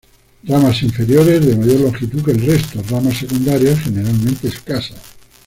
[0.45, 4.97] Ramas inferiores de mayor longitud que el resto; ramas secundarias generalmente escasas.